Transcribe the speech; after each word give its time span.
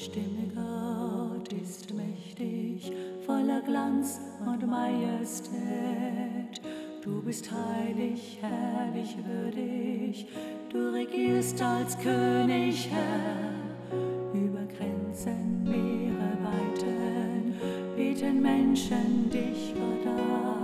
Stimme 0.00 0.46
Gott 0.54 1.52
ist 1.52 1.92
mächtig, 1.92 2.92
voller 3.26 3.60
Glanz 3.62 4.20
und 4.46 4.64
Majestät. 4.64 5.58
Du 7.02 7.20
bist 7.20 7.50
heilig, 7.50 8.38
herrlich, 8.40 9.16
würdig, 9.26 10.28
du 10.70 10.92
regierst 10.92 11.60
als 11.60 11.98
König, 11.98 12.88
Herr. 12.90 13.50
Über 14.32 14.64
Grenzen, 14.66 15.64
Meere, 15.64 16.38
Weiten, 16.44 17.54
beten 17.96 18.40
Menschen 18.40 19.28
dich 19.30 19.74
an. 20.06 20.57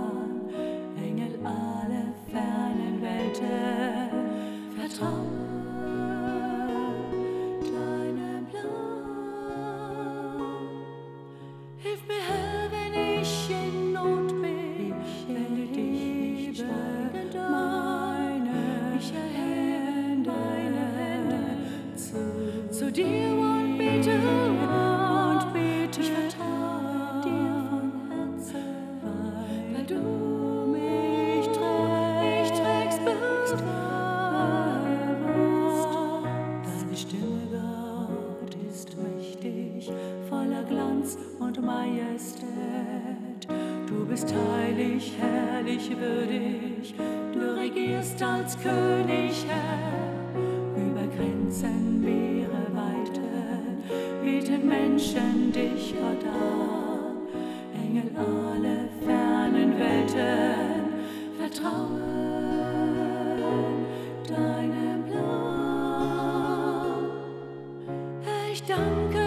Dir 22.95 23.29
und 23.37 23.77
bete 23.77 24.15
und 24.15 25.53
bete. 25.53 26.01
Ich 26.01 26.09
vertraue 26.11 27.21
dir 27.23 27.63
von 27.69 27.91
Herzen, 28.09 28.63
weil 29.73 29.85
du 29.85 29.99
mich 30.71 31.45
trägst, 31.47 32.55
trägst 32.55 33.01
bewusst. 33.03 33.63
Deine 36.63 36.95
Stimme, 36.95 38.07
Gott, 38.39 38.55
ist 38.71 38.95
mächtig, 38.97 39.91
voller 40.29 40.63
Glanz 40.63 41.17
und 41.39 41.61
Majestät. 41.61 42.45
Du 43.87 44.05
bist 44.05 44.33
heilig, 44.33 45.13
herrlich, 45.19 45.91
würdig, 45.99 46.95
du 47.33 47.55
regierst 47.57 48.21
als 48.23 48.57
König, 48.57 49.45
Herr. 49.47 50.05
Über 50.75 51.07
Grenzen, 51.15 52.01
Meere, 52.01 52.54
Menschen 54.75 55.51
dich 55.51 55.93
Gott. 55.93 56.25
Engel 57.81 58.09
alle 58.17 58.89
fernen 59.05 59.79
Welten 59.79 60.85
vertrauen 61.39 62.01
deinem 64.27 64.99
Plan. 65.05 66.25
Ich 68.51 68.63
danke 68.63 69.24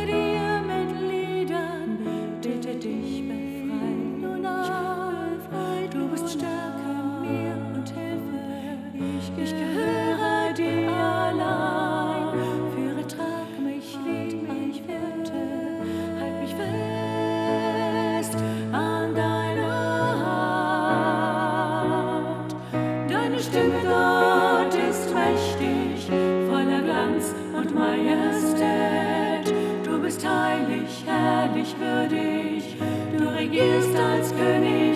und 27.59 27.75
Majestät. 27.75 29.53
Du 29.85 30.01
bist 30.01 30.25
heilig, 30.25 31.05
herrlich, 31.05 31.75
würdig, 31.79 32.77
du 33.17 33.29
regierst 33.35 33.97
als 33.97 34.33
König, 34.35 34.88